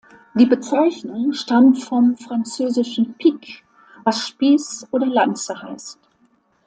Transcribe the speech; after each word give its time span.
Die 0.33 0.47
Bezeichnung 0.47 1.31
stammt 1.33 1.83
vom 1.83 2.17
französischen 2.17 3.13
"pique", 3.19 3.61
was 4.03 4.27
Spieß 4.29 4.87
oder 4.89 5.05
Lanze 5.05 5.61
heißt. 5.61 5.99